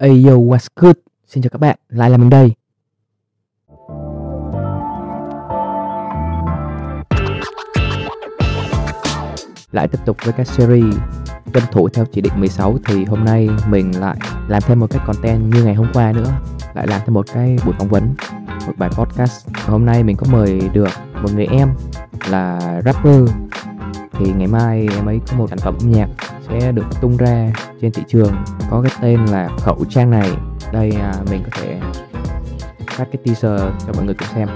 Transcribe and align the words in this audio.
Ayo 0.00 0.38
what's 0.38 0.66
good? 0.76 0.96
Xin 1.26 1.42
chào 1.42 1.50
các 1.50 1.60
bạn, 1.60 1.76
lại 1.88 2.10
là 2.10 2.16
mình 2.16 2.30
đây. 2.30 2.52
Lại 9.72 9.88
tiếp 9.88 9.98
tục 10.06 10.16
với 10.24 10.32
các 10.32 10.46
series 10.46 10.94
tuân 11.52 11.64
thủ 11.72 11.88
theo 11.88 12.04
chỉ 12.12 12.20
định 12.20 12.32
16 12.36 12.78
thì 12.84 13.04
hôm 13.04 13.24
nay 13.24 13.48
mình 13.68 14.00
lại 14.00 14.16
làm 14.48 14.62
thêm 14.66 14.80
một 14.80 14.86
cái 14.90 15.02
content 15.06 15.54
như 15.54 15.64
ngày 15.64 15.74
hôm 15.74 15.86
qua 15.92 16.12
nữa 16.12 16.32
lại 16.74 16.86
làm 16.86 17.00
thêm 17.06 17.14
một 17.14 17.26
cái 17.34 17.56
buổi 17.64 17.74
phỏng 17.78 17.88
vấn 17.88 18.14
một 18.66 18.72
bài 18.76 18.90
podcast 18.92 19.48
hôm 19.66 19.86
nay 19.86 20.02
mình 20.02 20.16
có 20.16 20.26
mời 20.30 20.60
được 20.72 20.90
một 21.22 21.32
người 21.34 21.46
em 21.46 21.68
là 22.30 22.60
rapper 22.84 23.30
thì 24.12 24.32
ngày 24.32 24.46
mai 24.46 24.88
em 24.96 25.06
ấy 25.06 25.20
có 25.30 25.36
một 25.36 25.46
sản 25.50 25.58
phẩm 25.58 25.74
âm 25.80 25.92
nhạc 25.92 26.08
sẽ 26.50 26.72
được 26.72 26.86
tung 27.00 27.16
ra 27.16 27.52
trên 27.80 27.92
thị 27.92 28.02
trường. 28.08 28.32
Có 28.70 28.82
cái 28.82 28.92
tên 29.02 29.24
là 29.26 29.48
khẩu 29.58 29.84
trang 29.88 30.10
này. 30.10 30.30
Đây 30.72 30.90
à, 30.90 31.14
mình 31.30 31.42
có 31.44 31.50
thể 31.62 31.80
phát 32.86 33.04
cái 33.12 33.22
teaser 33.24 33.60
cho 33.86 33.92
mọi 33.94 34.04
người 34.04 34.14
cùng 34.14 34.28
xem. 34.34 34.48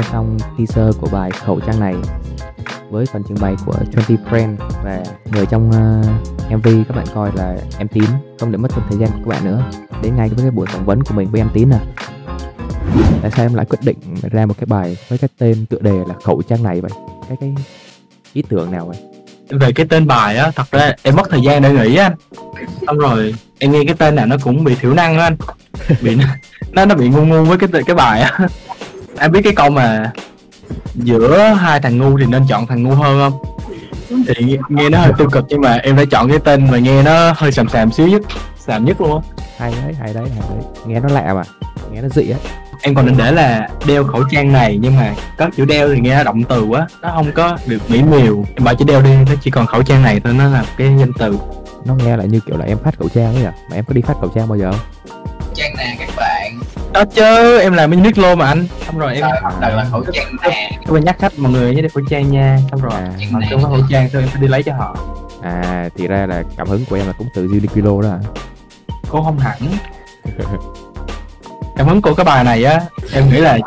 Nghe 0.00 0.08
xong 0.12 0.38
teaser 0.58 0.96
của 1.00 1.08
bài 1.12 1.30
khẩu 1.30 1.60
trang 1.60 1.80
này 1.80 1.94
với 2.90 3.06
phần 3.06 3.22
trình 3.28 3.36
bày 3.40 3.54
của 3.66 3.74
20 3.94 4.18
Friend 4.30 4.56
và 4.84 5.02
người 5.32 5.46
trong 5.46 5.72
ờ, 5.72 6.00
uh, 6.46 6.58
MV 6.58 6.68
các 6.88 6.96
bạn 6.96 7.06
coi 7.14 7.30
là 7.34 7.56
em 7.78 7.88
Tín 7.88 8.04
không 8.38 8.52
để 8.52 8.58
mất 8.58 8.68
thêm 8.74 8.84
thời 8.90 8.98
gian 8.98 9.10
của 9.10 9.18
các 9.18 9.28
bạn 9.28 9.44
nữa. 9.44 9.62
Đến 10.02 10.16
ngay 10.16 10.28
với 10.28 10.38
cái 10.38 10.50
buổi 10.50 10.66
phỏng 10.66 10.84
vấn 10.84 11.02
của 11.02 11.14
mình 11.14 11.28
với 11.30 11.40
em 11.40 11.50
Tín 11.54 11.70
à 11.70 11.80
tại 13.22 13.30
sao 13.30 13.44
em 13.46 13.54
lại 13.54 13.66
quyết 13.66 13.78
định 13.82 13.98
ra 14.30 14.46
một 14.46 14.54
cái 14.58 14.66
bài 14.66 14.96
với 15.08 15.18
cái 15.18 15.28
tên 15.38 15.66
tựa 15.66 15.78
đề 15.80 16.04
là 16.08 16.14
khẩu 16.24 16.42
trang 16.42 16.62
này 16.62 16.80
vậy? 16.80 16.90
Cái 17.28 17.36
cái 17.40 17.54
ý 18.32 18.42
tưởng 18.48 18.72
nào 18.72 18.86
vậy? 18.86 18.96
Về 19.48 19.72
cái 19.72 19.86
tên 19.86 20.06
bài 20.06 20.36
á 20.36 20.50
thật 20.56 20.70
ra 20.70 20.92
em 21.02 21.16
mất 21.16 21.30
thời 21.30 21.40
gian 21.42 21.62
để 21.62 21.72
nghĩ 21.72 21.96
anh 21.96 22.14
xong 22.86 22.98
rồi 22.98 23.34
em 23.58 23.72
nghe 23.72 23.84
cái 23.86 23.94
tên 23.98 24.14
nào 24.14 24.26
nó 24.26 24.36
cũng 24.42 24.64
bị 24.64 24.74
thiểu 24.74 24.94
năng 24.94 25.18
anh. 25.18 25.36
Bị 26.02 26.16
nó 26.72 26.84
nó 26.84 26.94
bị 26.94 27.08
ngu 27.08 27.24
ngu 27.24 27.44
với 27.44 27.58
cái 27.58 27.82
cái 27.86 27.96
bài 27.96 28.20
á 28.20 28.48
em 29.20 29.32
biết 29.32 29.40
cái 29.44 29.52
câu 29.56 29.70
mà 29.70 30.12
giữa 30.94 31.38
hai 31.38 31.80
thằng 31.80 31.98
ngu 31.98 32.18
thì 32.18 32.26
nên 32.26 32.46
chọn 32.48 32.66
thằng 32.66 32.82
ngu 32.82 32.94
hơn 32.94 33.20
không? 33.20 33.42
Thì 34.08 34.44
nghe, 34.44 34.56
nghe 34.68 34.88
nó 34.88 34.98
hơi 34.98 35.12
tiêu 35.18 35.28
cực 35.32 35.44
nhưng 35.48 35.60
mà 35.60 35.74
em 35.82 35.96
đã 35.96 36.04
chọn 36.10 36.28
cái 36.28 36.38
tên 36.38 36.70
mà 36.70 36.78
nghe 36.78 37.02
nó 37.02 37.32
hơi 37.36 37.52
sàm 37.52 37.68
sàm 37.68 37.92
xíu 37.92 38.08
nhất 38.08 38.22
sàm 38.66 38.84
nhất 38.84 39.00
luôn 39.00 39.22
á. 39.22 39.44
Hay 39.58 39.72
đấy 39.84 39.94
hay 40.00 40.14
đấy 40.14 40.24
hay 40.28 40.48
đấy. 40.50 40.64
Nghe 40.86 41.00
nó 41.00 41.08
lạ 41.08 41.34
mà 41.34 41.42
nghe 41.92 42.00
nó 42.02 42.08
dị 42.08 42.30
á. 42.30 42.38
Em 42.82 42.94
còn 42.94 43.06
định 43.06 43.16
để 43.16 43.32
là 43.32 43.68
đeo 43.86 44.04
khẩu 44.04 44.22
trang 44.30 44.52
này 44.52 44.78
nhưng 44.80 44.96
mà 44.96 45.14
có 45.38 45.50
chữ 45.56 45.64
đeo 45.64 45.88
thì 45.94 46.00
nghe 46.00 46.16
nó 46.16 46.24
động 46.24 46.44
từ 46.44 46.64
quá 46.64 46.86
nó 47.02 47.10
không 47.14 47.32
có 47.32 47.58
được 47.66 47.90
mỹ 47.90 48.02
miều. 48.02 48.44
Em 48.54 48.64
bảo 48.64 48.74
chữ 48.74 48.84
đeo 48.88 49.02
đi 49.02 49.10
nó 49.10 49.32
chỉ 49.42 49.50
còn 49.50 49.66
khẩu 49.66 49.82
trang 49.82 50.02
này 50.02 50.20
thôi 50.24 50.34
nó 50.38 50.48
là 50.48 50.64
cái 50.76 50.88
danh 50.98 51.12
từ. 51.18 51.38
Nó 51.84 51.94
nghe 51.94 52.16
lại 52.16 52.28
như 52.28 52.40
kiểu 52.40 52.56
là 52.56 52.64
em 52.64 52.78
phát 52.84 52.98
khẩu 52.98 53.08
trang 53.08 53.34
ấy 53.34 53.44
à 53.44 53.52
mà 53.70 53.76
em 53.76 53.84
có 53.84 53.94
đi 53.94 54.00
phát 54.00 54.14
khẩu 54.20 54.32
trang 54.34 54.48
bao 54.48 54.58
giờ 54.58 54.72
không? 54.72 54.80
Trang 55.54 55.72
nè 55.78 55.96
đó 56.92 57.04
chứ 57.14 57.58
em 57.58 57.72
làm 57.72 57.90
bên 57.90 58.02
nước 58.02 58.18
lô 58.18 58.34
mà 58.34 58.46
anh. 58.46 58.66
Xong 58.86 58.98
rồi 58.98 59.14
em 59.14 59.24
đầu 59.60 59.70
là 59.76 59.86
khẩu 59.90 60.04
trang? 60.12 60.36
Nè 60.42 60.70
em 60.80 60.92
phải 60.92 61.02
nhắc 61.02 61.16
khách 61.18 61.38
mọi 61.38 61.52
người 61.52 61.74
nhớ 61.74 61.82
đeo 61.82 61.90
khẩu 61.94 62.04
trang 62.10 62.30
nha. 62.30 62.58
Xong 62.70 62.80
rồi 62.80 62.92
À. 62.92 63.12
mà 63.30 63.40
không 63.50 63.62
có 63.62 63.68
khẩu 63.68 63.80
trang 63.90 64.08
thôi 64.12 64.22
em 64.22 64.28
phải 64.28 64.42
đi 64.42 64.48
lấy 64.48 64.62
cho 64.62 64.74
họ. 64.74 64.96
À 65.42 65.88
thì 65.96 66.06
ra 66.06 66.26
là 66.26 66.42
cảm 66.56 66.68
hứng 66.68 66.84
của 66.84 66.96
em 66.96 67.06
là 67.06 67.12
cũng 67.18 67.28
từ 67.34 67.46
Uniqlo 67.46 68.02
đó 68.02 68.08
à 68.10 68.18
cũng 69.08 69.24
không 69.24 69.38
hẳn. 69.38 69.58
Cảm 71.76 71.88
hứng 71.88 72.02
của 72.02 72.14
cái 72.14 72.24
bài 72.24 72.44
này 72.44 72.64
á 72.64 72.80
em 73.12 73.28
nghĩ 73.28 73.38
là 73.40 73.58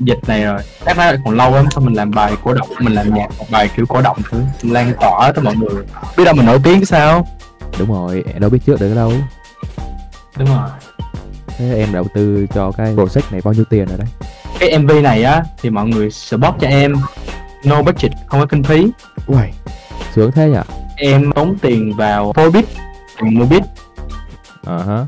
dịch 0.00 0.18
này 0.26 0.44
rồi. 0.44 0.58
Chắc 0.86 0.98
nó 0.98 1.12
còn 1.24 1.36
lâu 1.36 1.54
lắm 1.54 1.66
xong 1.70 1.84
mình 1.84 1.94
làm 1.94 2.10
bài 2.10 2.32
cổ 2.44 2.54
động 2.54 2.68
mình 2.80 2.94
làm 2.94 3.14
nhạc 3.14 3.28
một 3.38 3.46
bài 3.50 3.70
kiểu 3.76 3.86
cổ 3.86 4.00
động 4.00 4.16
thử 4.30 4.42
lan 4.62 4.92
tỏa 5.00 5.32
tới 5.32 5.44
mọi 5.44 5.54
người. 5.56 5.84
Biết 6.16 6.24
đâu 6.24 6.34
mình 6.34 6.46
nổi 6.46 6.60
tiếng 6.64 6.84
sao? 6.84 7.26
Đúng 7.78 7.92
rồi 7.92 8.24
đâu 8.38 8.50
biết 8.50 8.58
trước 8.66 8.80
được 8.80 8.94
đâu. 8.94 9.12
Đúng 10.36 10.48
rồi 10.48 10.68
thế 11.58 11.78
em 11.78 11.92
đầu 11.92 12.06
tư 12.14 12.46
cho 12.54 12.72
cái 12.72 12.94
project 12.94 13.22
này 13.30 13.40
bao 13.44 13.54
nhiêu 13.54 13.64
tiền 13.70 13.86
rồi 13.86 13.98
đấy? 13.98 14.08
Cái 14.60 14.78
mv 14.78 14.90
này 15.02 15.22
á 15.22 15.42
thì 15.62 15.70
mọi 15.70 15.86
người 15.86 16.10
support 16.10 16.54
cho 16.60 16.68
em. 16.68 16.94
No 17.64 17.82
budget 17.82 18.12
không 18.26 18.40
có 18.40 18.46
kinh 18.46 18.62
phí. 18.62 18.86
Uầy, 19.26 19.50
sướng 20.14 20.32
thế 20.32 20.50
nhỉ 20.50 20.58
em 20.96 21.32
tốn 21.32 21.58
tiền 21.58 21.96
vào 21.96 22.32
phối 22.32 22.50
beat 22.50 22.64
tiền 23.20 23.38
mua 23.38 23.44
beat 23.44 23.62
ờ 24.64 24.84
hả 24.84 25.06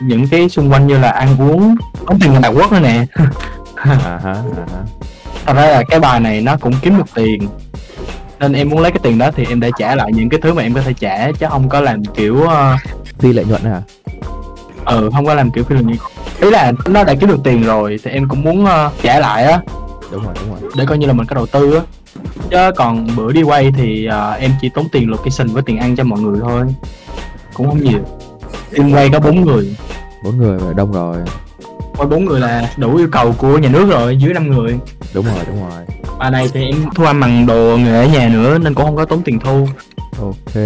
những 0.00 0.28
cái 0.28 0.48
xung 0.48 0.72
quanh 0.72 0.86
như 0.86 0.98
là 0.98 1.10
ăn 1.10 1.36
uống 1.38 1.76
tốn 2.06 2.18
tiền 2.20 2.32
Hàn 2.32 2.54
Quốc 2.54 2.72
nữa 2.72 2.80
nè. 2.80 3.06
À 3.74 3.94
hả 4.02 4.32
à 4.32 4.66
hả 4.72 4.82
thật 5.46 5.52
ra 5.54 5.66
là 5.66 5.82
cái 5.88 6.00
bài 6.00 6.20
này 6.20 6.40
nó 6.40 6.56
cũng 6.56 6.74
kiếm 6.82 6.98
được 6.98 7.06
tiền. 7.14 7.48
Nên 8.40 8.52
em 8.52 8.68
muốn 8.68 8.78
lấy 8.80 8.90
cái 8.90 9.00
tiền 9.02 9.18
đó 9.18 9.30
thì 9.36 9.46
em 9.48 9.60
để 9.60 9.70
trả 9.78 9.94
lại 9.94 10.10
những 10.14 10.28
cái 10.28 10.40
thứ 10.42 10.54
mà 10.54 10.62
em 10.62 10.74
có 10.74 10.80
thể 10.80 10.92
trả 10.92 11.32
chứ 11.32 11.46
không 11.48 11.68
có 11.68 11.80
làm 11.80 12.04
kiểu 12.04 12.42
ờ, 12.42 12.76
phi 13.18 13.32
lợi 13.32 13.44
nhuận 13.44 13.64
à 13.64 13.82
ừ 14.88 15.10
không 15.14 15.26
có 15.26 15.34
làm 15.34 15.50
kiểu 15.50 15.64
phi 15.64 15.74
lợi 15.74 15.84
nhuận 15.84 15.98
ý 16.40 16.50
là 16.50 16.72
nó 16.86 17.04
đã 17.04 17.14
kiếm 17.14 17.28
được 17.28 17.40
tiền 17.44 17.62
rồi 17.62 18.00
thì 18.04 18.10
em 18.10 18.28
cũng 18.28 18.42
muốn 18.42 18.66
ờ, 18.66 18.90
trả 19.02 19.20
lại 19.20 19.44
á. 19.44 19.60
Đúng 20.12 20.24
rồi 20.24 20.34
đúng 20.40 20.50
rồi. 20.50 20.70
Để 20.76 20.84
coi 20.86 20.98
như 20.98 21.06
là 21.06 21.12
mình 21.12 21.26
có 21.26 21.34
đầu 21.34 21.46
tư 21.46 21.74
á. 21.74 21.80
Chứ 22.50 22.56
còn 22.76 23.08
bữa 23.16 23.32
đi 23.32 23.42
quay 23.42 23.72
thì 23.76 24.06
ờ, 24.06 24.32
em 24.32 24.50
chỉ 24.60 24.68
tốn 24.68 24.88
tiền 24.92 25.10
location 25.10 25.48
với 25.48 25.62
tiền 25.62 25.78
ăn 25.78 25.96
cho 25.96 26.04
mọi 26.04 26.20
người 26.20 26.40
thôi. 26.40 26.62
Cũng 27.54 27.68
không 27.68 27.84
nhiều. 27.84 28.00
Team 28.76 28.92
quay 28.92 29.10
có 29.10 29.20
bốn 29.20 29.40
người. 29.40 29.76
Bốn 30.24 30.38
người 30.38 30.58
mà 30.58 30.72
đông 30.72 30.92
rồi. 30.92 31.16
Quay 31.96 32.08
bốn 32.08 32.24
người 32.24 32.40
là 32.40 32.70
đủ 32.76 32.96
yêu 32.96 33.08
cầu 33.12 33.34
của 33.38 33.58
nhà 33.58 33.68
nước 33.68 33.90
rồi 33.90 34.16
dưới 34.16 34.34
năm 34.34 34.50
người. 34.50 34.78
Đúng 35.14 35.26
rồi 35.26 35.44
đúng 35.46 35.70
rồi. 35.70 35.82
Bài 36.18 36.30
này 36.30 36.48
thì 36.52 36.66
em 36.66 36.84
thu 36.94 37.04
âm 37.04 37.20
bằng 37.20 37.46
đồ 37.46 37.76
nghề 37.76 37.94
ở 37.94 38.06
nhà 38.06 38.28
nữa 38.28 38.58
nên 38.58 38.74
cũng 38.74 38.84
không 38.84 38.96
có 38.96 39.04
tốn 39.04 39.22
tiền 39.22 39.38
thu. 39.38 39.66
Ok 40.20 40.64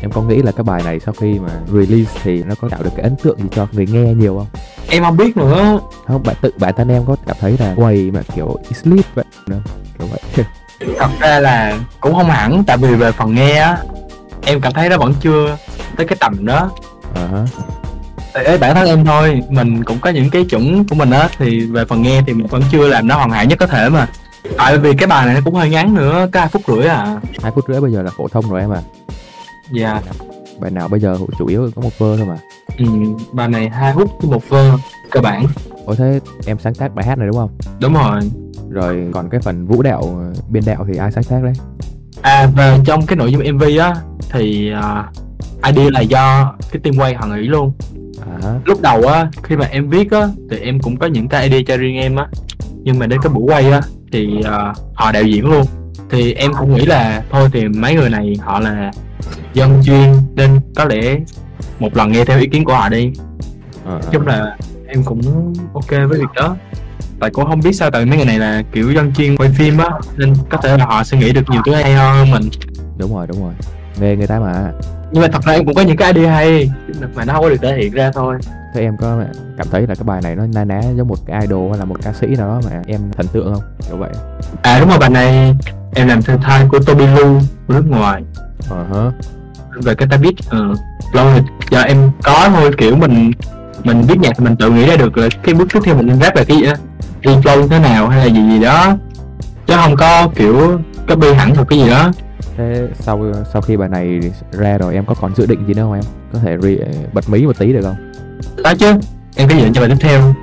em 0.00 0.10
có 0.10 0.22
nghĩ 0.22 0.42
là 0.42 0.52
cái 0.52 0.64
bài 0.64 0.82
này 0.84 1.00
sau 1.00 1.14
khi 1.20 1.38
mà 1.38 1.48
release 1.72 2.20
thì 2.22 2.42
nó 2.42 2.54
có 2.60 2.68
tạo 2.68 2.82
được 2.82 2.90
cái 2.96 3.02
ấn 3.02 3.16
tượng 3.16 3.38
gì 3.38 3.48
cho 3.50 3.66
người 3.72 3.86
nghe 3.86 4.14
nhiều 4.14 4.38
không? 4.38 4.62
Em 4.88 5.02
không 5.02 5.16
biết 5.16 5.36
nữa. 5.36 5.80
Không 6.06 6.22
bạn 6.22 6.36
tự 6.40 6.52
bản 6.58 6.74
thân 6.76 6.88
em 6.88 7.04
có 7.06 7.16
cảm 7.26 7.36
thấy 7.40 7.56
là 7.58 7.74
quầy 7.76 8.10
mà 8.10 8.20
kiểu 8.34 8.56
sleep 8.82 9.04
vậy 9.14 9.24
không? 9.46 9.62
Kiểu 9.98 10.08
vậy. 10.08 10.44
Thật 10.98 11.10
ra 11.20 11.40
là 11.40 11.78
cũng 12.00 12.14
không 12.14 12.30
hẳn 12.30 12.64
tại 12.66 12.76
vì 12.76 12.94
về 12.94 13.12
phần 13.12 13.34
nghe 13.34 13.58
á 13.58 13.78
em 14.46 14.60
cảm 14.60 14.72
thấy 14.72 14.88
nó 14.88 14.98
vẫn 14.98 15.14
chưa 15.20 15.56
tới 15.96 16.06
cái 16.06 16.16
tầm 16.20 16.46
đó. 16.46 16.70
Ờ 17.14 17.26
hả 17.26 17.46
tại 18.32 18.44
ấy 18.44 18.58
bản 18.58 18.74
thân 18.74 18.86
em 18.86 19.04
thôi 19.04 19.42
mình 19.48 19.84
cũng 19.84 19.98
có 20.00 20.10
những 20.10 20.30
cái 20.30 20.44
chuẩn 20.44 20.88
của 20.88 20.94
mình 20.94 21.10
á 21.10 21.28
thì 21.38 21.60
về 21.60 21.84
phần 21.84 22.02
nghe 22.02 22.22
thì 22.26 22.32
mình 22.32 22.46
vẫn 22.46 22.62
chưa 22.72 22.88
làm 22.88 23.08
nó 23.08 23.16
hoàn 23.16 23.30
hảo 23.30 23.44
nhất 23.44 23.58
có 23.58 23.66
thể 23.66 23.88
mà. 23.88 24.08
Tại 24.56 24.78
vì 24.78 24.94
cái 24.94 25.06
bài 25.06 25.26
này 25.26 25.34
nó 25.34 25.40
cũng 25.44 25.54
hơi 25.54 25.70
ngắn 25.70 25.94
nữa 25.94 26.28
có 26.32 26.40
hai 26.40 26.48
phút 26.48 26.62
rưỡi 26.66 26.86
à. 26.86 27.20
Hai 27.42 27.52
phút 27.54 27.64
rưỡi 27.68 27.80
bây 27.80 27.92
giờ 27.92 28.02
là 28.02 28.10
phổ 28.16 28.28
thông 28.28 28.50
rồi 28.50 28.60
em 28.60 28.72
à 28.72 28.80
dạ. 29.72 30.00
Bài 30.60 30.70
nào 30.70 30.88
bây 30.88 31.00
giờ 31.00 31.16
chủ 31.38 31.46
yếu 31.46 31.70
có 31.76 31.82
một 31.82 31.98
vơ 31.98 32.16
thôi 32.16 32.26
mà. 32.26 32.36
Ừ, 32.78 32.84
bài 33.32 33.48
này 33.48 33.68
hai 33.68 33.94
phút 33.94 34.10
với 34.20 34.30
một 34.30 34.48
vơ 34.48 34.72
cơ 35.10 35.20
bản. 35.20 35.46
Ủa 35.86 35.94
thế 35.94 36.20
em 36.46 36.58
sáng 36.58 36.74
tác 36.74 36.94
bài 36.94 37.06
hát 37.06 37.18
này 37.18 37.26
đúng 37.26 37.36
không? 37.36 37.50
Đúng 37.80 37.94
rồi. 37.94 38.20
Rồi 38.70 39.08
còn 39.12 39.30
cái 39.30 39.40
phần 39.40 39.66
vũ 39.66 39.82
đạo 39.82 40.32
biên 40.48 40.62
đạo 40.66 40.86
thì 40.88 40.98
ai 40.98 41.12
sáng 41.12 41.24
tác 41.24 41.42
đấy? 41.42 41.52
À 42.22 42.46
về 42.56 42.78
trong 42.84 43.06
cái 43.06 43.16
nội 43.16 43.32
dung 43.32 43.56
mv 43.56 43.62
á 43.80 43.94
thì 44.30 44.72
uh, 44.72 45.66
idea 45.66 45.86
là 45.90 46.00
do 46.00 46.54
cái 46.72 46.80
team 46.82 46.96
quay 46.98 47.14
họ 47.14 47.26
nghĩ 47.26 47.42
luôn. 47.42 47.72
À. 48.42 48.60
Lúc 48.64 48.80
đầu 48.82 49.02
á 49.02 49.28
khi 49.42 49.56
mà 49.56 49.66
em 49.70 49.88
viết 49.88 50.10
á 50.10 50.28
thì 50.50 50.58
em 50.58 50.80
cũng 50.80 50.96
có 50.96 51.06
những 51.06 51.28
cái 51.28 51.42
idea 51.42 51.60
cho 51.66 51.76
riêng 51.76 51.96
em 51.96 52.16
á. 52.16 52.26
Nhưng 52.82 52.98
mà 52.98 53.06
đến 53.06 53.20
cái 53.22 53.32
buổi 53.32 53.44
quay 53.46 53.70
á 53.70 53.80
thì 54.12 54.42
ờ, 54.44 54.72
họ 54.94 55.12
đạo 55.12 55.22
diễn 55.22 55.50
luôn. 55.50 55.64
Thì 56.10 56.32
em 56.32 56.52
cũng 56.58 56.74
nghĩ 56.74 56.86
là 56.86 57.22
thôi 57.30 57.48
thì 57.52 57.68
mấy 57.68 57.94
người 57.94 58.10
này 58.10 58.36
họ 58.40 58.60
là 58.60 58.90
dân 59.54 59.82
chuyên 59.84 60.12
nên 60.34 60.60
có 60.76 60.84
lẽ 60.84 61.16
một 61.78 61.96
lần 61.96 62.12
nghe 62.12 62.24
theo 62.24 62.38
ý 62.38 62.46
kiến 62.46 62.64
của 62.64 62.74
họ 62.74 62.88
đi. 62.88 63.12
Ờ, 63.84 63.98
ờ. 64.02 64.08
chung 64.12 64.26
là 64.26 64.56
em 64.86 65.02
cũng 65.04 65.52
ok 65.74 65.90
với 65.90 66.18
việc 66.18 66.32
đó. 66.36 66.56
Tại 67.20 67.30
cũng 67.30 67.46
không 67.46 67.60
biết 67.60 67.72
sao 67.72 67.90
tại 67.90 68.04
mấy 68.04 68.16
người 68.16 68.26
này 68.26 68.38
là 68.38 68.62
kiểu 68.72 68.92
dân 68.92 69.12
chuyên 69.14 69.36
quay 69.36 69.50
phim 69.50 69.78
á 69.78 69.88
nên 70.16 70.34
có 70.50 70.58
thể 70.58 70.76
là 70.76 70.84
họ 70.84 71.04
sẽ 71.04 71.18
nghĩ 71.18 71.32
được 71.32 71.50
nhiều 71.50 71.62
thứ 71.66 71.74
hay 71.74 71.94
hơn 71.94 72.30
mình. 72.30 72.42
Đúng 72.96 73.14
rồi 73.14 73.26
đúng 73.26 73.42
rồi. 73.42 73.52
Nghề 74.00 74.16
người 74.16 74.26
ta 74.26 74.40
mà. 74.40 74.72
Nhưng 75.12 75.22
mà 75.22 75.28
thật 75.32 75.42
ra 75.44 75.52
em 75.52 75.66
cũng 75.66 75.74
có 75.74 75.82
những 75.82 75.96
cái 75.96 76.12
idea 76.12 76.32
hay 76.32 76.70
mà 77.14 77.24
nó 77.24 77.32
không 77.32 77.42
có 77.42 77.48
được 77.48 77.56
thể 77.62 77.76
hiện 77.76 77.92
ra 77.92 78.10
thôi. 78.14 78.38
Thế 78.74 78.80
em 78.80 78.96
có 78.96 79.24
cảm 79.58 79.66
thấy 79.70 79.80
là 79.80 79.94
cái 79.94 80.04
bài 80.04 80.20
này 80.22 80.36
nó 80.36 80.46
na 80.54 80.64
ná 80.64 80.80
giống 80.96 81.08
một 81.08 81.18
cái 81.26 81.40
idol 81.40 81.70
hay 81.70 81.78
là 81.78 81.84
một 81.84 81.96
ca 82.02 82.12
sĩ 82.12 82.26
nào 82.26 82.48
đó 82.48 82.60
mà 82.64 82.82
em 82.86 83.00
thần 83.16 83.26
tượng 83.26 83.54
không? 83.54 83.62
Kiểu 83.88 83.96
vậy. 83.96 84.10
À 84.62 84.78
đúng 84.80 84.88
rồi 84.88 84.98
bài 84.98 85.10
này 85.10 85.56
em 85.94 86.08
làm 86.08 86.22
thư 86.22 86.36
thai 86.42 86.66
của 86.70 86.78
Toby 86.78 87.06
Lu 87.06 87.38
của 87.68 87.74
nước 87.74 87.84
ngoài. 87.88 88.22
Ờ 88.70 88.84
hả 88.84 89.10
về 89.82 89.94
cái 89.94 90.08
ta 90.08 90.16
biết 90.16 90.34
ờ 90.48 90.74
lâu 91.12 91.24
rồi 91.24 91.42
giờ 91.70 91.82
em 91.82 92.10
có 92.22 92.48
thôi 92.54 92.70
kiểu 92.78 92.96
mình 92.96 93.32
mình 93.84 94.02
viết 94.08 94.18
nhạc 94.20 94.32
thì 94.38 94.44
mình 94.44 94.56
tự 94.56 94.70
nghĩ 94.70 94.86
ra 94.86 94.96
được 94.96 95.18
là 95.18 95.28
cái 95.42 95.54
bước 95.54 95.68
tiếp 95.72 95.80
theo 95.84 95.96
mình 95.96 96.06
nên 96.06 96.20
rap 96.20 96.36
là 96.36 96.44
cái 96.44 96.56
gì 96.56 96.64
á 96.64 96.74
đi 97.20 97.32
flow 97.32 97.60
như 97.60 97.68
thế 97.68 97.78
nào 97.78 98.08
hay 98.08 98.18
là 98.18 98.34
gì 98.34 98.40
gì 98.52 98.60
đó. 98.60 98.96
Chứ 99.66 99.74
không 99.76 99.96
có 99.96 100.28
kiểu 100.34 100.80
copy 101.08 101.32
hẳn 101.32 101.56
một 101.56 101.64
cái 101.68 101.78
gì 101.78 101.88
đó. 101.88 102.12
Thế 102.56 102.88
sau 102.98 103.32
sau 103.52 103.62
khi 103.62 103.76
bài 103.76 103.88
này 103.88 104.20
ra 104.52 104.78
rồi 104.78 104.94
em 104.94 105.04
có 105.06 105.14
còn 105.20 105.34
dự 105.34 105.46
định 105.46 105.66
gì 105.66 105.74
nữa 105.74 105.82
không 105.82 105.92
em? 105.92 106.04
Có 106.32 106.38
thể 106.38 106.56
re, 106.62 106.70
bật 107.12 107.30
mí 107.30 107.46
một 107.46 107.58
tí 107.58 107.72
được 107.72 107.82
không? 107.82 108.12
Đó 108.64 108.74
chứ 108.74 108.94
em 109.36 109.48
có 109.48 109.54
dự 109.54 109.64
định 109.64 109.72
cho 109.72 109.80
bài 109.80 109.90
tiếp 109.90 109.96
theo. 110.00 110.34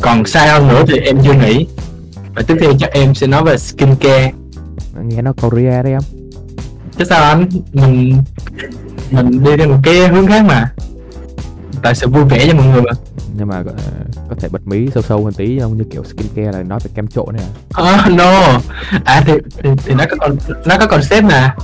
Còn 0.00 0.24
sai 0.24 0.48
hơn 0.48 0.68
nữa 0.68 0.84
thì 0.88 0.98
em 0.98 1.18
chưa 1.24 1.34
nghĩ. 1.34 1.66
Bài 2.34 2.44
tiếp 2.46 2.56
theo 2.60 2.72
chắc 2.78 2.90
em 2.92 3.14
sẽ 3.14 3.26
nói 3.26 3.44
về 3.44 3.58
skincare. 3.58 4.32
Nghe 5.02 5.22
nó 5.22 5.32
Korea 5.32 5.82
đấy 5.82 5.92
em 5.92 6.00
chứ 6.98 7.04
sao 7.04 7.22
anh? 7.22 7.48
Mình 7.72 8.22
mình 9.10 9.44
đi 9.44 9.56
theo 9.56 9.68
một 9.68 9.78
cái 9.82 10.08
hướng 10.08 10.26
khác 10.26 10.44
mà. 10.44 10.72
Tại 11.82 11.94
sự 11.94 12.08
vui 12.08 12.24
vẻ 12.24 12.46
cho 12.46 12.54
mọi 12.54 12.66
người 12.66 12.82
mà. 12.82 12.92
Nhưng 13.36 13.48
mà 13.48 13.56
ờ, 13.56 13.74
có 14.28 14.36
thể 14.40 14.48
bật 14.48 14.66
mí 14.66 14.88
sâu 14.94 15.02
sâu 15.02 15.24
hơn 15.24 15.34
tí 15.34 15.58
không? 15.60 15.78
Như 15.78 15.84
kiểu 15.90 16.04
skincare 16.04 16.58
là 16.58 16.62
nói 16.62 16.78
về 16.84 16.90
kem 16.94 17.08
trộn 17.08 17.36
này 17.36 17.46
à. 17.74 17.84
à, 17.84 18.08
no. 18.10 18.60
À 19.04 19.22
thì, 19.26 19.32
thì 19.62 19.70
thì 19.84 19.94
nó 19.94 20.04
có 20.10 20.16
con 20.20 20.36
nó 20.66 20.78
có 20.78 20.86
concept 20.86 21.24
mà. 21.24 21.54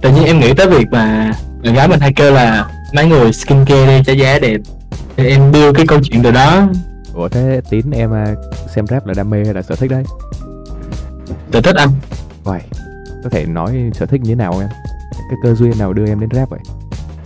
Tự 0.00 0.10
nhiên 0.10 0.24
em 0.24 0.40
nghĩ 0.40 0.54
tới 0.54 0.66
việc 0.66 0.86
mà 0.90 1.32
người 1.62 1.72
gái 1.72 1.88
mình 1.88 2.00
hay 2.00 2.12
kêu 2.16 2.32
là 2.32 2.70
mấy 2.94 3.06
người 3.06 3.32
skincare 3.32 3.86
đi 3.86 4.04
cho 4.06 4.12
giá 4.12 4.38
đẹp. 4.38 4.60
Thì 5.16 5.28
em 5.28 5.52
đưa 5.52 5.72
cái 5.72 5.86
câu 5.86 6.00
chuyện 6.02 6.22
từ 6.22 6.30
đó. 6.30 6.68
Ủa 7.14 7.28
thế 7.28 7.60
tín 7.70 7.90
em 7.90 8.14
à, 8.14 8.34
xem 8.74 8.86
rap 8.86 9.06
là 9.06 9.14
đam 9.14 9.30
mê 9.30 9.44
hay 9.44 9.54
là 9.54 9.62
sở 9.62 9.74
thích 9.74 9.90
đấy? 9.90 10.04
Sở 11.52 11.60
thích 11.60 11.76
anh. 11.76 11.88
Uầy, 12.44 12.60
có 13.24 13.30
thể 13.30 13.46
nói 13.46 13.90
sở 13.94 14.06
thích 14.06 14.20
như 14.20 14.28
thế 14.28 14.34
nào 14.34 14.58
em 14.60 14.68
cái 15.32 15.38
cơ 15.42 15.54
duyên 15.54 15.78
nào 15.78 15.92
đưa 15.92 16.06
em 16.06 16.20
đến 16.20 16.28
rap 16.32 16.50
vậy? 16.50 16.60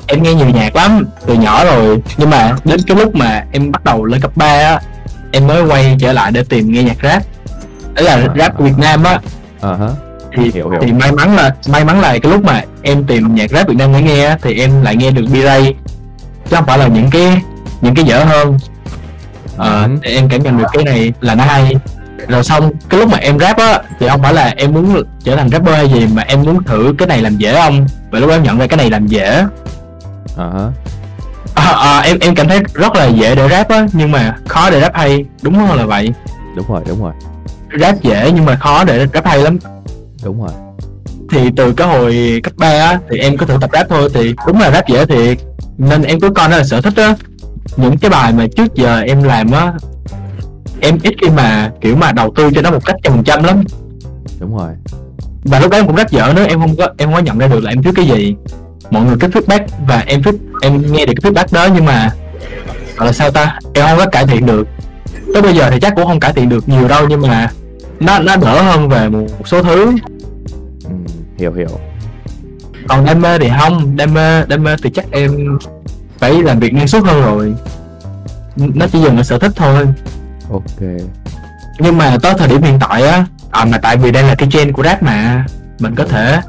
Em 0.07 0.23
nghe 0.23 0.35
nhiều 0.35 0.49
nhạc 0.49 0.77
lắm 0.77 1.07
từ 1.27 1.35
nhỏ 1.35 1.65
rồi. 1.65 2.03
Nhưng 2.17 2.31
mà 2.31 2.57
đến 2.65 2.81
cái 2.87 2.97
lúc 2.97 3.15
mà 3.15 3.45
em 3.53 3.73
bắt 3.73 3.85
đầu 3.85 4.05
lên 4.05 4.21
cấp 4.21 4.31
3 4.37 4.47
á 4.47 4.81
em 5.33 5.47
mới 5.47 5.63
quay 5.65 5.97
trở 6.01 6.13
lại 6.13 6.33
để 6.33 6.45
tìm 6.49 6.73
nghe 6.73 6.83
nhạc 6.83 6.97
rap. 7.03 7.23
Đấy 7.95 8.05
là 8.05 8.13
À, 8.15 8.27
rap 8.39 8.59
của 8.59 8.65
Việt 8.65 8.79
Nam 8.79 9.05
á. 9.05 9.21
ờ 9.61 9.77
hả 9.77 9.89
thì 10.37 10.51
Hiểu, 10.55 10.71
hiểu. 10.71 10.81
thì 10.83 10.93
may 10.93 11.13
mắn 11.13 11.37
là 11.37 11.55
may 11.69 11.85
mắn 11.85 12.01
là 12.01 12.19
cái 12.19 12.33
lúc 12.33 12.45
mà 12.45 12.63
em 12.83 13.05
tìm 13.05 13.35
nhạc 13.35 13.51
rap 13.51 13.69
Việt 13.69 13.77
Nam 13.79 13.93
để 13.93 14.03
nghe 14.03 14.25
á, 14.27 14.39
thì 14.43 14.61
em 14.61 14.83
lại 14.83 14.97
nghe 14.97 15.11
được 15.11 15.25
B-Ray. 15.33 15.73
Chứ 16.51 16.57
không 16.57 16.67
phải 16.67 16.79
là 16.79 16.87
những 16.87 17.11
cái 17.11 17.43
những 17.81 17.95
cái 17.95 18.05
dở 18.05 18.25
hơn. 18.25 18.59
Ờ, 19.57 19.83
Ừ. 19.83 19.89
thì 20.05 20.15
em 20.15 20.29
cảm 20.29 20.43
nhận 20.43 20.59
được 20.59 20.65
cái 20.73 20.85
này 20.85 21.13
là 21.21 21.35
nó 21.35 21.45
hay 21.45 21.75
rồi 22.29 22.45
xong 22.45 22.71
cái 22.89 23.01
lúc 23.01 23.09
mà 23.11 23.19
em 23.19 23.39
rap 23.39 23.57
á 23.57 23.83
thì 24.01 24.09
không 24.09 24.23
phải 24.23 24.35
là 24.35 24.55
em 24.57 24.73
muốn 24.73 25.03
trở 25.25 25.37
thành 25.37 25.49
rapper 25.49 25.75
hay 25.75 25.89
gì 25.89 26.07
mà 26.07 26.23
em 26.23 26.43
muốn 26.43 26.65
thử 26.65 26.95
cái 26.99 27.09
này 27.09 27.23
làm 27.23 27.37
dễ 27.37 27.63
không? 27.63 27.87
Và 28.11 28.19
lúc 28.19 28.29
đó 28.29 28.35
em 28.35 28.43
nhận 28.43 28.59
ra 28.59 28.67
cái 28.67 28.77
này 28.77 28.91
làm 28.91 29.07
dễ. 29.07 29.45
Hả 30.37 30.71
à, 31.55 31.73
à, 31.73 32.01
em 32.01 32.19
em 32.21 32.35
cảm 32.35 32.49
thấy 32.49 32.61
rất 32.75 32.97
là 32.97 33.07
dễ 33.07 33.35
để 33.35 33.49
rap 33.49 33.69
á 33.69 33.87
nhưng 33.93 34.13
mà 34.13 34.37
khó 34.49 34.71
để 34.71 34.81
rap 34.81 34.95
hay. 34.95 35.25
Đúng 35.43 35.55
hơn 35.55 35.79
là 35.79 35.87
vậy. 35.87 36.13
Đúng 36.57 36.67
rồi 36.69 36.83
đúng 36.89 37.03
rồi. 37.03 37.13
Rap 37.81 38.03
dễ 38.03 38.33
nhưng 38.35 38.45
mà 38.45 38.57
khó 38.57 38.85
để 38.85 39.07
rap 39.15 39.27
hay 39.27 39.39
lắm. 39.39 39.59
Đúng 40.25 40.43
rồi. 40.43 40.53
Thì 41.31 41.51
từ 41.57 41.73
cái 41.73 41.89
hồi 41.89 42.41
cấp 42.43 42.53
3 42.57 42.69
á 42.69 42.99
thì 43.11 43.19
em 43.19 43.37
có 43.37 43.47
thử 43.47 43.57
tập 43.61 43.71
rap 43.73 43.87
thôi 43.89 44.11
thì 44.15 44.35
đúng 44.47 44.61
là 44.61 44.71
rap 44.71 44.89
dễ 44.89 45.07
thiệt. 45.07 45.39
Nên 45.79 46.03
em 46.03 46.21
cứ 46.21 46.31
coi 46.31 46.49
nó 46.49 46.57
là 46.57 46.65
sở 46.65 46.81
thích 46.81 46.97
á. 46.97 47.15
Những 47.77 47.99
cái 47.99 48.11
bài 48.11 48.33
mà 48.33 48.47
trước 48.57 48.75
giờ 48.75 49.01
em 49.01 49.23
làm 49.23 49.53
á 49.53 49.73
em 50.81 50.99
ít 51.03 51.15
khi 51.23 51.31
mà 51.31 51.71
kiểu 51.81 51.97
mà 51.97 52.13
đầu 52.13 52.33
tư 52.37 52.51
cho 52.55 52.63
nó 52.63 52.71
một 52.71 52.85
cách 52.85 52.97
trăm 53.03 53.13
phần 53.13 53.25
trăm 53.25 53.45
lắm. 53.45 53.63
Đúng 54.41 54.57
rồi. 54.57 54.71
Và 55.45 55.61
lúc 55.61 55.71
đó 55.71 55.79
em 55.79 55.87
cũng 55.87 55.97
rất 55.97 56.11
dở 56.11 56.33
nữa 56.37 56.45
em 56.49 56.61
không 56.61 56.77
có 56.77 56.89
em 56.99 57.09
không 57.09 57.15
có 57.15 57.21
nhận 57.21 57.39
ra 57.39 57.47
được 57.47 57.65
là 57.65 57.71
em 57.71 57.83
thiếu 57.83 57.93
cái 57.97 58.07
gì. 58.07 58.37
Mọi 58.91 59.05
người 59.05 59.17
cứ 59.21 59.29
feedback 59.29 59.67
và 59.87 60.05
em 60.07 60.21
feed, 60.21 60.37
em 60.63 60.93
nghe 60.93 61.07
được 61.07 61.13
cái 61.23 61.33
feedback 61.33 61.47
đó 61.53 61.69
nhưng 61.75 61.85
mà 61.85 62.11
gọi 62.97 63.07
là 63.07 63.13
sao 63.13 63.31
ta 63.31 63.59
em 63.75 63.87
không 63.87 63.99
có 63.99 64.07
cải 64.07 64.27
thiện 64.27 64.47
được. 64.47 64.69
Tới 65.33 65.43
bây 65.43 65.55
giờ 65.55 65.71
thì 65.71 65.81
chắc 65.81 65.93
cũng 65.97 66.07
không 66.07 66.21
cải 66.21 66.33
thiện 66.33 66.49
được 66.49 66.69
nhiều 66.69 66.89
đâu 66.89 67.07
nhưng 67.09 67.21
mà 67.21 67.51
nó 68.01 68.19
nó 68.19 68.37
đỡ 68.37 68.63
hơn 68.63 68.89
về 68.89 69.09
một 69.09 69.27
số 69.45 69.63
thứ. 69.63 69.93
Ừ, 70.85 70.91
hiểu 71.39 71.53
hiểu. 71.53 71.69
Còn 72.89 73.05
đam 73.05 73.23
mê 73.23 73.39
thì 73.39 73.51
không 73.61 73.97
đam 73.97 74.15
mê 74.15 74.47
đam 74.47 74.63
mê 74.63 74.77
thì 74.83 74.91
chắc 74.91 75.11
em 75.11 75.59
phải 76.19 76.43
làm 76.43 76.61
việc 76.61 76.75
năng 76.75 76.89
suất 76.89 77.05
hơn 77.05 77.23
rồi. 77.23 77.55
Nó 78.57 78.87
chỉ 78.93 78.99
dừng 78.99 79.17
ở 79.17 79.23
sở 79.23 79.39
thích 79.39 79.53
thôi 79.57 79.87
ok. 80.51 80.81
Nhưng 81.79 81.99
mà 81.99 82.17
tới 82.23 82.35
thời 82.39 82.49
điểm 82.49 82.63
hiện 82.63 82.79
tại 82.81 83.03
á 83.03 83.27
à 83.51 83.65
mà 83.65 83.79
tại 83.79 83.97
vì 83.97 84.13
đây 84.13 84.23
là 84.23 84.35
cái 84.35 84.49
trend 84.53 84.73
của 84.73 84.83
rap 84.83 85.03
mà 85.03 85.45
mình 85.79 85.95
có 85.95 86.05
thể 86.05 86.41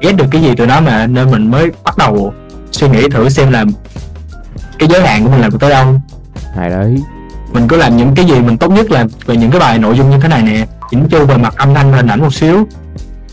ghét 0.00 0.12
được 0.12 0.26
cái 0.30 0.42
gì 0.42 0.54
từ 0.56 0.66
đó 0.66 0.80
mà 0.80 1.06
nên 1.06 1.30
mình 1.30 1.50
mới 1.50 1.70
bắt 1.84 1.98
đầu 1.98 2.34
suy 2.72 2.88
nghĩ 2.88 3.08
thử 3.08 3.28
xem 3.28 3.50
là 3.50 3.64
cái 4.78 4.88
giới 4.88 5.06
hạn 5.06 5.24
của 5.24 5.30
mình 5.30 5.40
làm 5.40 5.58
tới 5.58 5.70
đâu. 5.70 6.00
Hay 6.56 6.70
đấy. 6.70 6.96
Mình 7.52 7.68
cứ 7.68 7.76
làm 7.76 7.96
những 7.96 8.14
cái 8.14 8.24
gì 8.24 8.40
mình 8.40 8.58
tốt 8.58 8.68
nhất 8.68 8.90
là 8.90 9.06
về 9.26 9.36
những 9.36 9.50
cái 9.50 9.60
bài 9.60 9.78
nội 9.78 9.96
dung 9.96 10.10
như 10.10 10.18
thế 10.20 10.28
này 10.28 10.42
nè 10.42 10.66
chỉnh 10.90 11.08
chu 11.08 11.26
về 11.26 11.36
mặt 11.36 11.54
âm 11.56 11.74
thanh 11.74 11.90
và 11.90 11.96
hình 11.96 12.06
ảnh 12.06 12.20
một 12.20 12.34
xíu. 12.34 12.66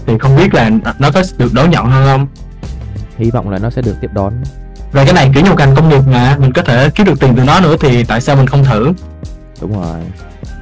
Thì 0.06 0.18
không 0.18 0.38
biết 0.38 0.54
là 0.54 0.70
nó 1.00 1.12
có 1.12 1.24
được 1.38 1.54
đón 1.54 1.70
nhận 1.70 1.86
hơn 1.86 2.06
không? 2.06 2.28
Hy 3.18 3.32
vọng 3.32 3.50
là 3.50 3.58
nó 3.58 3.70
sẽ 3.70 3.82
được 3.82 3.96
tiếp 4.02 4.10
đón. 4.14 4.34
Và 4.92 5.04
cái 5.04 5.14
này 5.14 5.32
kiểu 5.34 5.44
như 5.44 5.50
một 5.50 5.56
ngành 5.60 5.76
công 5.76 5.90
nghiệp 5.90 6.02
mà 6.08 6.38
mình 6.40 6.54
có 6.54 6.62
thể 6.62 6.90
kiếm 6.90 7.06
được 7.06 7.20
tiền 7.20 7.34
từ 7.38 7.44
nó 7.44 7.60
nữa 7.60 7.76
thì 7.80 8.04
tại 8.04 8.22
sao 8.22 8.36
mình 8.36 8.48
không 8.48 8.64
thử 8.64 8.94
đúng 9.64 9.82
rồi. 9.82 10.00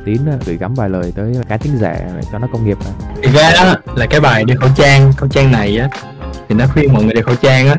Tín 0.06 0.21
gửi 0.45 0.57
gắm 0.57 0.74
vài 0.74 0.89
lời 0.89 1.13
tới 1.15 1.33
cá 1.50 1.57
tính 1.57 1.77
giả 1.77 1.94
để 2.15 2.21
cho 2.31 2.39
nó 2.39 2.48
công 2.53 2.65
nghiệp 2.65 2.77
mà. 2.86 2.92
Thì 3.24 3.31
ra 3.31 3.48
á, 3.48 3.75
là 3.95 4.06
cái 4.06 4.19
bài 4.19 4.44
đeo 4.44 4.57
khẩu 4.57 4.69
trang 4.75 5.13
khẩu 5.13 5.30
trang 5.30 5.51
này 5.51 5.77
á 5.77 5.89
thì 6.50 6.56
nó 6.56 6.65
khuyên 6.74 6.94
mọi 6.94 7.03
người 7.03 7.13
đeo 7.13 7.24
khẩu 7.24 7.36
trang 7.36 7.68
á. 7.68 7.75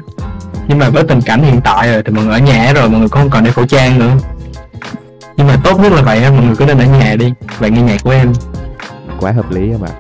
Nhưng 0.69 0.79
mà 0.79 0.89
với 0.89 1.05
tình 1.09 1.21
cảnh 1.21 1.43
hiện 1.43 1.61
tại 1.65 1.93
rồi 1.93 2.03
thì 2.03 2.13
mọi 2.13 2.25
người 2.25 2.35
ở 2.35 2.39
nhà 2.39 2.73
rồi 2.73 2.89
mọi 2.89 3.01
người 3.01 3.09
không 3.09 3.31
còn 3.31 3.45
đeo 3.45 3.53
khẩu 3.53 3.67
trang 3.67 3.99
nữa. 3.99 4.13
Nhưng 5.37 5.47
mà 5.47 5.57
tốt 5.65 5.81
nhất 5.81 5.93
là 5.93 6.03
vậy 6.03 6.31
mọi 6.31 6.45
người 6.45 6.57
cứ 6.57 6.65
nên 6.65 6.79
ở 6.79 6.85
nhà 6.85 7.17
đi 7.17 7.33
và 7.59 7.69
nghe 7.69 7.83
nhạc 7.83 8.03
của 8.05 8.11
em. 8.11 8.33
Quá 9.21 9.33
hợp 9.33 9.51
lý 9.51 9.73
ạ 9.73 9.91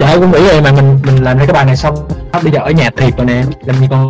Dạ 0.00 0.14
cũng 0.20 0.30
nghĩ 0.30 0.40
vậy 0.46 0.62
mà 0.62 0.72
mình 0.72 1.00
mình 1.06 1.24
làm 1.24 1.38
ra 1.38 1.46
cái 1.46 1.54
bài 1.54 1.64
này 1.64 1.76
xong 1.76 2.08
bây 2.42 2.52
giờ 2.52 2.60
ở 2.60 2.70
nhà 2.70 2.90
thiệt 2.96 3.16
rồi 3.16 3.26
nè 3.26 3.44
làm 3.64 3.76
gì 3.76 3.86
còn 3.90 4.08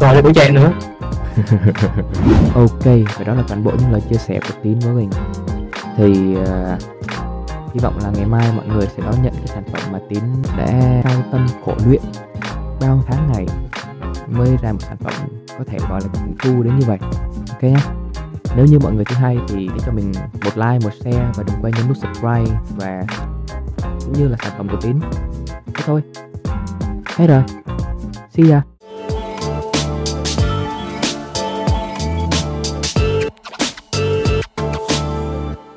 còn 0.00 0.12
đeo 0.12 0.22
khẩu 0.22 0.32
trang 0.32 0.54
nữa 0.54 0.72
ok 2.54 2.84
và 2.84 3.24
đó 3.24 3.34
là 3.34 3.42
toàn 3.48 3.64
bộ 3.64 3.72
những 3.78 3.92
lời 3.92 4.00
chia 4.10 4.16
sẻ 4.16 4.40
của 4.40 4.54
tín 4.62 4.78
với 4.78 4.92
mình. 4.94 5.10
Thì 5.96 6.36
uh, 6.36 6.82
hy 7.74 7.80
vọng 7.80 7.98
là 8.02 8.10
ngày 8.14 8.26
mai 8.26 8.52
mọi 8.56 8.66
người 8.66 8.86
sẽ 8.86 9.02
đón 9.02 9.22
nhận 9.22 9.32
cái 9.32 9.46
sản 9.46 9.64
phẩm 9.72 9.92
mà 9.92 9.98
tín 10.08 10.22
đã 10.58 11.00
cao 11.04 11.22
tâm 11.32 11.46
khổ 11.64 11.74
luyện 11.86 12.02
bao 12.80 13.02
tháng 13.06 13.32
ngày 13.32 13.46
mới 14.28 14.56
ra 14.62 14.72
một 14.72 14.82
sản 14.82 14.96
phẩm 14.96 15.12
có 15.58 15.64
thể 15.66 15.78
gọi 15.88 16.00
là 16.00 16.08
cũng 16.12 16.34
thu 16.38 16.62
đến 16.62 16.78
như 16.78 16.86
vậy. 16.86 16.98
Ok 17.50 17.62
nhá. 17.62 17.80
Nếu 18.56 18.66
như 18.66 18.78
mọi 18.78 18.92
người 18.92 19.04
thấy 19.04 19.18
hay 19.18 19.38
thì 19.48 19.68
hãy 19.68 19.78
cho 19.86 19.92
mình 19.92 20.12
một 20.44 20.56
like 20.56 20.78
một 20.84 20.94
share 21.00 21.30
và 21.34 21.42
đừng 21.46 21.56
quên 21.62 21.74
nhấn 21.74 21.88
nút 21.88 21.96
subscribe 21.96 22.58
và 22.76 23.02
cũng 24.04 24.12
như 24.12 24.28
là 24.28 24.36
sản 24.42 24.52
phẩm 24.56 24.68
của 24.68 24.80
tín. 24.80 25.00
Thế 25.74 25.82
thôi. 25.86 26.02
Hết 27.16 27.26
rồi. 27.26 27.42
See 28.30 28.50
ya. 28.50 28.71